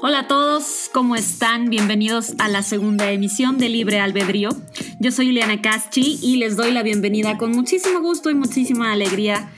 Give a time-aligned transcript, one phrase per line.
[0.00, 1.68] Hola a todos, ¿cómo están?
[1.68, 4.50] Bienvenidos a la segunda emisión de Libre Albedrío.
[4.98, 9.50] Yo soy Juliana Caschi y les doy la bienvenida con muchísimo gusto y muchísima alegría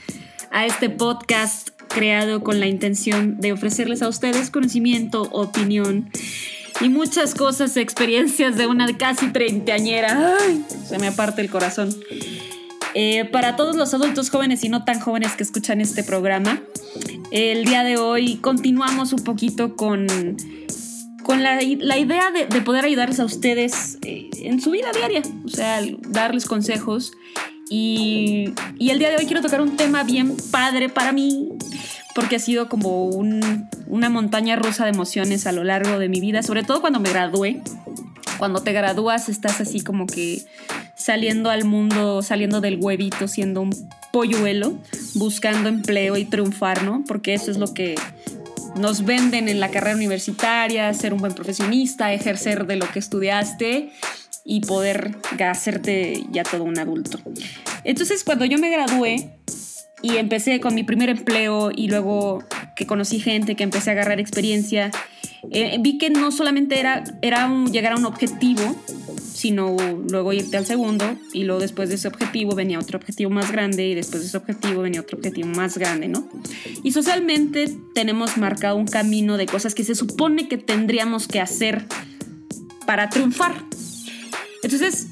[0.51, 6.09] a este podcast creado con la intención de ofrecerles a ustedes conocimiento, opinión
[6.81, 10.37] y muchas cosas, experiencias de una casi treintañera.
[10.39, 11.95] Ay, se me aparte el corazón.
[12.97, 16.61] Eh, para todos los adultos jóvenes y no tan jóvenes que escuchan este programa,
[17.31, 20.07] el día de hoy continuamos un poquito con,
[21.23, 25.81] con la, idea de, poder ayudarles a ustedes eh, en su vida diaria, o sea,
[26.09, 27.13] darles consejos.
[27.69, 31.49] Y, y, el día de hoy quiero tocar un tema bien padre para mí,
[32.13, 36.43] porque ha sido como una montaña rusa de emociones a lo largo de mi vida,
[36.43, 37.61] sobre todo cuando me gradué.
[38.37, 40.45] Cuando te gradúas estás así como que
[40.97, 44.77] saliendo al mundo, saliendo del huevito, siendo un polluelo,
[45.15, 47.03] buscando empleo y triunfar, ¿no?
[47.07, 47.95] Porque eso es lo que
[48.75, 53.91] nos venden en la carrera universitaria, ser un buen profesionista, ejercer de lo que estudiaste
[54.43, 57.19] y poder hacerte ya todo un adulto.
[57.83, 59.31] Entonces, cuando yo me gradué
[60.01, 62.43] y empecé con mi primer empleo y luego
[62.75, 64.91] que conocí gente, que empecé a agarrar experiencia,
[65.51, 68.75] eh, vi que no solamente era, era llegar a un objetivo,
[69.45, 69.77] sino
[70.09, 73.85] luego irte al segundo y luego después de ese objetivo venía otro objetivo más grande
[73.85, 76.27] y después de ese objetivo venía otro objetivo más grande, ¿no?
[76.81, 81.85] Y socialmente tenemos marcado un camino de cosas que se supone que tendríamos que hacer
[82.87, 83.53] para triunfar.
[84.63, 85.09] Entonces,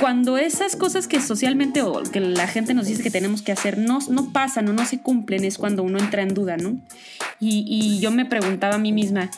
[0.00, 3.76] cuando esas cosas que socialmente o que la gente nos dice que tenemos que hacer
[3.76, 6.80] no, no pasan o no se cumplen, es cuando uno entra en duda, ¿no?
[7.38, 9.30] Y, y yo me preguntaba a mí misma,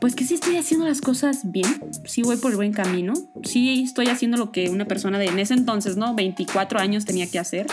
[0.00, 3.82] pues que sí estoy haciendo las cosas bien, sí voy por el buen camino, sí
[3.82, 6.14] estoy haciendo lo que una persona de en ese entonces, ¿no?
[6.14, 7.66] 24 años tenía que hacer.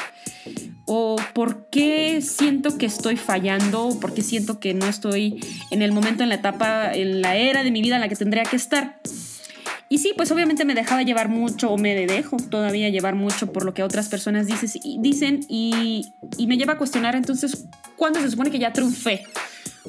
[0.86, 5.40] O por qué siento que estoy fallando, o por qué siento que no estoy
[5.72, 8.16] en el momento, en la etapa, en la era de mi vida en la que
[8.16, 9.00] tendría que estar.
[9.92, 13.66] Y sí, pues obviamente me dejaba llevar mucho, o me dejo todavía llevar mucho por
[13.66, 17.66] lo que otras personas dicen y, y me lleva a cuestionar entonces,
[17.96, 19.24] ¿cuándo se supone que ya triunfé?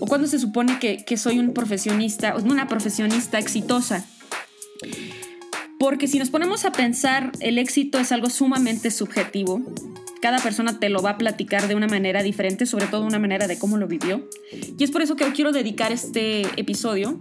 [0.00, 4.05] O cuando se supone que, soy un profesionista, una profesionista exitosa.
[5.78, 9.62] Porque si nos ponemos a pensar, el éxito es algo sumamente subjetivo.
[10.21, 13.47] Cada persona te lo va a platicar de una manera diferente, sobre todo una manera
[13.47, 14.28] de cómo lo vivió.
[14.78, 17.21] Y es por eso que hoy quiero dedicar este episodio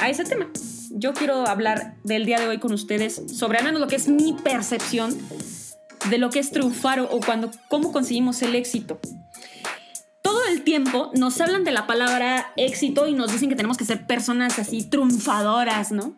[0.00, 0.48] a ese tema.
[0.90, 4.08] Yo quiero hablar del día de hoy con ustedes sobre al menos lo que es
[4.08, 5.16] mi percepción
[6.08, 8.98] de lo que es triunfar o, cuando cómo conseguimos el éxito
[10.60, 14.58] tiempo nos hablan de la palabra éxito y nos dicen que tenemos que ser personas
[14.58, 16.16] así triunfadoras, ¿no?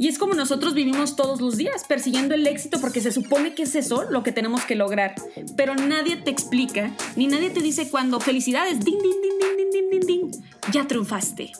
[0.00, 3.64] Y es como nosotros vivimos todos los días persiguiendo el éxito porque se supone que
[3.64, 5.14] es eso lo que tenemos que lograr.
[5.58, 9.70] Pero nadie te explica, ni nadie te dice cuando felicidades, ding, ding, ding, ding, ding,
[9.70, 11.52] ding, ding, ding, ya triunfaste.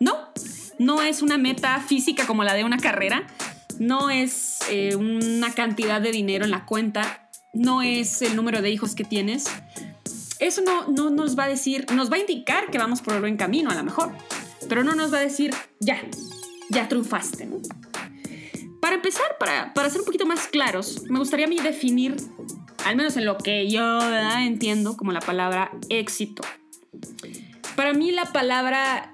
[0.00, 0.16] No,
[0.78, 3.26] no es una meta física como la de una carrera,
[3.78, 8.70] no es eh, una cantidad de dinero en la cuenta, no es el número de
[8.70, 9.44] hijos que tienes,
[10.42, 13.20] eso no, no nos va a decir, nos va a indicar que vamos por el
[13.20, 14.12] buen camino a lo mejor,
[14.68, 16.00] pero no nos va a decir, ya,
[16.68, 17.48] ya triunfaste.
[18.80, 22.16] Para empezar, para, para, ser un poquito más claros, me gustaría a mí definir,
[22.84, 24.00] al menos en lo que yo
[24.38, 26.42] entiendo como la palabra éxito.
[27.76, 29.12] Para mí la palabra,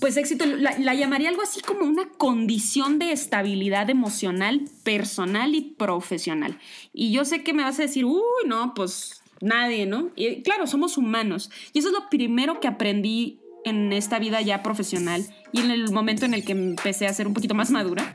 [0.00, 5.62] pues éxito, la, la llamaría algo así como una condición de estabilidad emocional, personal y
[5.62, 6.56] profesional.
[6.92, 10.10] Y yo sé que me vas a decir, uy, no, pues Nadie, ¿no?
[10.16, 11.50] Y claro, somos humanos.
[11.72, 15.90] Y eso es lo primero que aprendí en esta vida ya profesional y en el
[15.92, 18.14] momento en el que empecé a ser un poquito más madura.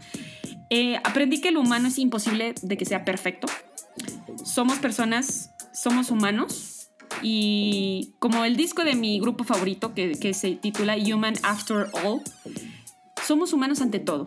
[0.69, 3.47] Eh, aprendí que el humano es imposible de que sea perfecto.
[4.43, 6.89] Somos personas, somos humanos.
[7.21, 12.21] Y como el disco de mi grupo favorito que, que se titula Human After All,
[13.21, 14.25] somos humanos ante todo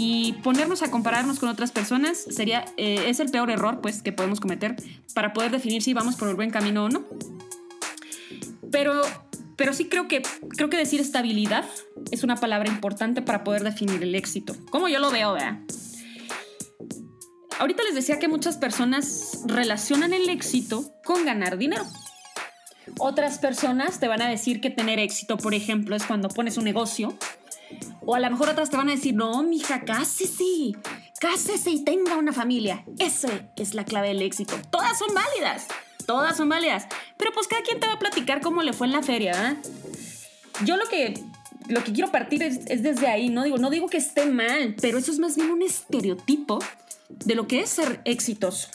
[0.00, 4.12] y ponernos a compararnos con otras personas sería eh, es el peor error pues que
[4.12, 4.76] podemos cometer
[5.12, 7.04] para poder definir si vamos por el buen camino o no
[8.70, 9.02] pero
[9.56, 11.64] pero sí creo que creo que decir estabilidad
[12.12, 15.58] es una palabra importante para poder definir el éxito como yo lo veo ¿verdad?
[17.58, 21.84] ahorita les decía que muchas personas relacionan el éxito con ganar dinero
[23.00, 26.64] otras personas te van a decir que tener éxito, por ejemplo, es cuando pones un
[26.64, 27.14] negocio
[28.10, 30.72] o a lo mejor otras te van a decir, no, mija, cásese,
[31.20, 32.82] cásese y tenga una familia.
[32.98, 34.54] Esa es la clave del éxito.
[34.70, 35.66] Todas son válidas,
[36.06, 36.86] todas son válidas.
[37.18, 39.56] Pero pues cada quien te va a platicar cómo le fue en la feria, ¿eh?
[40.64, 41.22] Yo lo que,
[41.68, 44.74] lo que quiero partir es, es, desde ahí, no digo, no digo que esté mal,
[44.80, 46.60] pero eso es más bien un estereotipo
[47.10, 48.68] de lo que es ser exitoso.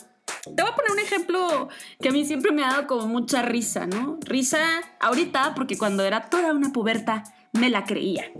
[0.43, 1.69] Te voy a poner un ejemplo
[1.99, 4.19] que a mí siempre me ha dado como mucha risa, ¿no?
[4.21, 4.59] Risa
[4.99, 8.31] ahorita porque cuando era toda una puberta me la creía.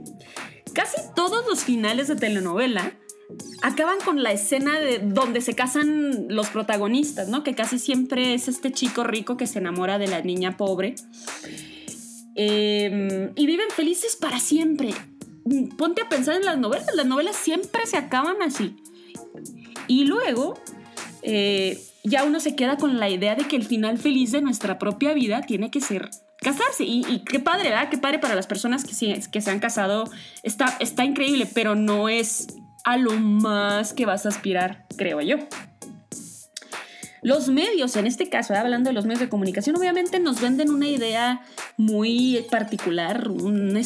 [0.74, 2.94] Casi todos los finales de telenovela
[3.62, 7.44] acaban con la escena de donde se casan los protagonistas, ¿no?
[7.44, 10.96] Que casi siempre es este chico rico que se enamora de la niña pobre.
[12.36, 14.94] Em, y viven felices para siempre.
[15.78, 16.88] Ponte a pensar en las novelas.
[16.96, 18.76] Las novelas siempre se acaban así.
[19.88, 20.60] Y luego,
[21.22, 24.80] eh, ya uno se queda con la idea de que el final feliz de nuestra
[24.80, 26.10] propia vida tiene que ser
[26.44, 26.84] casarse.
[26.84, 27.90] Y, qué padre, ¿verdad?
[27.90, 30.04] Qué padre para las personas que, que se han casado.
[30.44, 32.48] Está, está increíble, pero no es
[32.84, 35.38] a lo más que vas a aspirar, creo yo.
[37.24, 40.90] Los medios, en este caso, hablando de los medios de comunicación, obviamente nos venden una
[40.90, 41.42] idea
[41.78, 43.78] muy particular, un,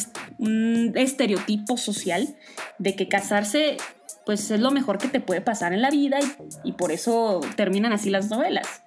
[0.96, 2.36] estereotipo social
[2.78, 3.76] de que casarse
[4.26, 7.40] pues es lo mejor que te puede pasar en la vida y, y por eso
[7.56, 8.82] terminan así las novelas.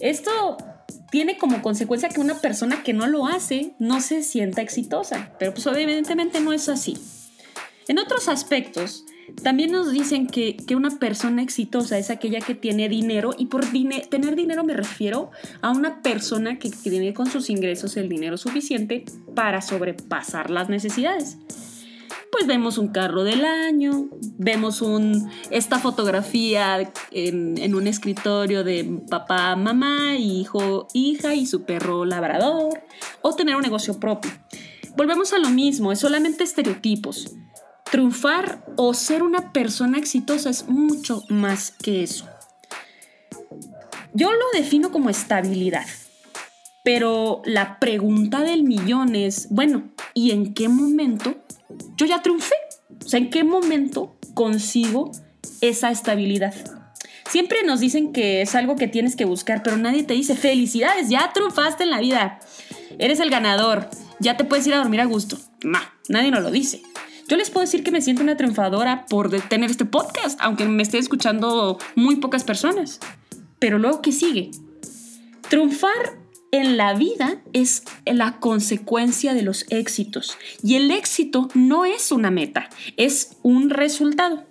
[0.00, 0.56] Esto
[1.12, 5.52] tiene como consecuencia que una persona que no lo hace no se sienta exitosa, pero
[5.52, 6.96] pues evidentemente no es así.
[7.86, 9.04] En otros aspectos,
[9.42, 14.36] también nos dicen que, una persona exitosa es aquella que tiene dinero y por tener
[14.36, 15.30] dinero me refiero
[15.60, 19.04] a una persona que, tiene con sus ingresos el dinero suficiente
[19.34, 21.36] para sobrepasar las necesidades
[22.32, 24.08] pues vemos un carro del año,
[24.38, 31.64] vemos un, esta fotografía en, en, un escritorio de papá, mamá, hijo, hija y su
[31.64, 32.82] perro labrador,
[33.20, 34.32] o tener un negocio propio.
[34.96, 37.36] Volvemos a lo mismo, es solamente estereotipos.
[37.90, 42.26] Triunfar o ser una persona exitosa es mucho más que eso.
[44.14, 45.86] Yo lo defino como estabilidad,
[46.82, 51.41] pero la pregunta del millón es, bueno, ¿y en qué momento
[51.96, 52.54] yo ya triunfé?
[53.04, 55.12] O sea, ¿en qué momento consigo
[55.60, 56.54] esa estabilidad?
[57.28, 61.08] Siempre nos dicen que es algo que tienes que buscar, pero nadie te dice, felicidades,
[61.08, 62.38] ya triunfaste en la vida,
[62.98, 63.88] eres el ganador,
[64.18, 65.38] ya te puedes ir a dormir a gusto.
[65.62, 65.78] No,
[66.08, 66.82] nadie nos lo dice.
[67.28, 70.82] Yo les puedo decir que me siento una triunfadora por tener este podcast, aunque me
[70.82, 73.00] esté escuchando muy pocas personas.
[73.58, 74.50] Pero luego, ¿qué sigue?
[75.48, 76.21] Triunfar
[76.52, 80.36] en la vida es la consecuencia de los éxitos.
[80.62, 84.44] Y el éxito no es una meta, es un resultado.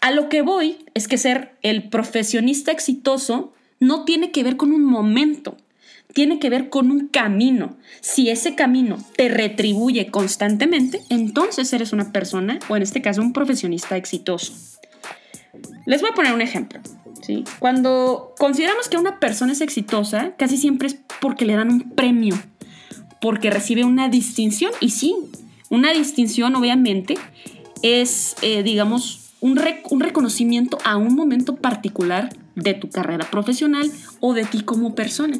[0.00, 4.72] A lo que voy es que ser el profesionista exitoso no tiene que ver con
[4.72, 5.56] un momento,
[6.14, 7.76] tiene que ver con un camino.
[8.00, 13.34] Si ese camino te retribuye constantemente, entonces eres una persona, o en este caso un
[13.34, 14.54] profesionista exitoso.
[15.84, 16.80] Les voy a poner un ejemplo.
[17.58, 22.38] Cuando consideramos que una persona es exitosa, casi siempre es porque le dan un premio,
[23.20, 24.72] porque recibe una distinción.
[24.80, 25.14] Y sí,
[25.70, 27.16] una distinción obviamente
[27.82, 29.60] es, eh, digamos, un,
[29.90, 33.90] un reconocimiento a un momento particular de tu carrera profesional
[34.20, 35.38] o de ti como persona.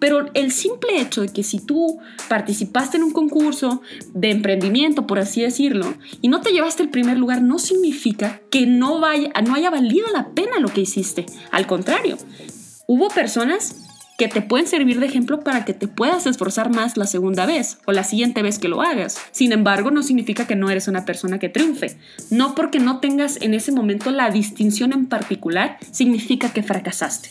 [0.00, 3.82] Pero el simple hecho de que si tú participaste en un concurso
[4.14, 8.66] de emprendimiento, por así decirlo, y no te llevaste el primer lugar, no significa que
[8.66, 11.26] no, vaya, no haya valido la pena lo que hiciste.
[11.52, 12.16] Al contrario,
[12.86, 13.86] hubo personas
[14.16, 17.78] que te pueden servir de ejemplo para que te puedas esforzar más la segunda vez
[17.86, 19.18] o la siguiente vez que lo hagas.
[19.32, 21.98] Sin embargo, no significa que no eres una persona que triunfe.
[22.30, 27.30] No porque no tengas en ese momento la distinción en particular, significa que fracasaste.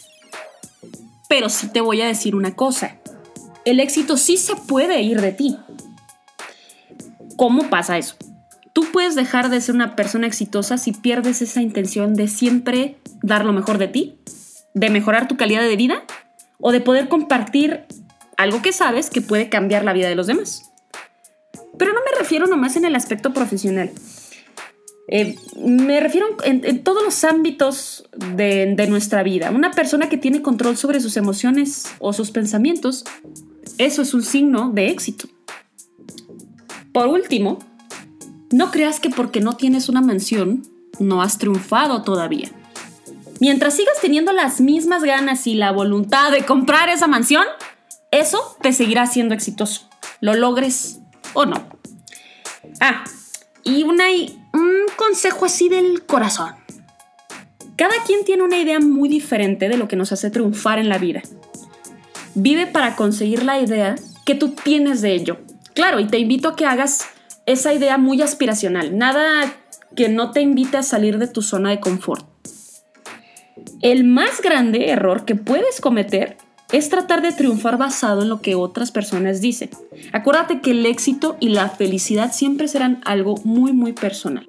[1.30, 2.98] Pero sí te voy a decir una cosa.
[3.64, 5.58] El éxito sí se puede ir de ti.
[7.38, 8.16] ¿Cómo pasa eso?
[8.74, 13.46] Tú puedes dejar de ser una persona exitosa si pierdes esa intención de siempre dar
[13.46, 14.18] lo mejor de ti,
[14.74, 16.04] de mejorar tu calidad de vida
[16.60, 17.86] o de poder compartir
[18.36, 20.72] algo que sabes que puede cambiar la vida de los demás.
[21.78, 23.92] Pero no me refiero nomás en el aspecto profesional.
[25.12, 29.50] Eh, me refiero en, todos los ámbitos de, de, nuestra vida.
[29.50, 33.06] Una persona que tiene control sobre sus emociones o sus pensamientos,
[33.80, 35.28] eso es un signo de éxito.
[36.94, 37.58] Por último,
[38.52, 40.64] no creas que porque no tienes una mansión,
[41.00, 42.52] no has triunfado todavía.
[43.40, 47.46] Mientras sigas teniendo las mismas ganas y la voluntad de comprar esa mansión,
[48.12, 49.90] eso te seguirá siendo exitoso,
[50.20, 51.00] lo logres
[51.34, 51.68] o no.
[52.80, 53.04] Ah,
[53.64, 54.06] y una,
[54.60, 56.54] un consejo así del corazón.
[57.76, 60.98] Cada quien tiene una idea muy diferente de lo que nos hace triunfar en la
[60.98, 61.22] vida.
[62.36, 65.38] Vive para conseguir la idea que tú tienes de ello.
[65.74, 67.06] Claro, y te invito a que hagas
[67.46, 68.98] esa idea muy aspiracional.
[68.98, 69.54] Nada
[69.96, 72.28] que no te invite a salir de tu zona de confort.
[73.82, 76.38] El más grande error que puedes cometer
[76.72, 79.70] es tratar de triunfar basado en lo que otras personas dicen.
[80.12, 84.46] Acuérdate que el éxito y la felicidad siempre serán algo muy muy personal.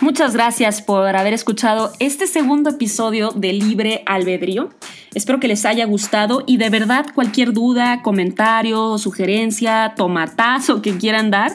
[0.00, 4.70] Muchas gracias por haber escuchado este segundo episodio de Libre Albedrío.
[5.12, 11.32] Espero que les haya gustado y de verdad cualquier duda, comentario, sugerencia, tomatazo que quieran
[11.32, 11.52] dar,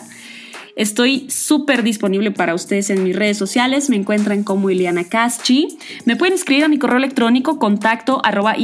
[0.75, 3.89] Estoy súper disponible para ustedes en mis redes sociales.
[3.89, 5.77] Me encuentran como Ileana Caschi.
[6.05, 8.55] Me pueden escribir a mi correo electrónico contacto arroba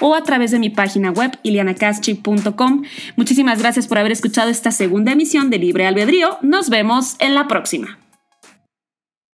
[0.00, 2.82] o a través de mi página web ilianacaschi.com.
[3.16, 6.38] Muchísimas gracias por haber escuchado esta segunda emisión de Libre Albedrío.
[6.42, 8.03] Nos vemos en la próxima.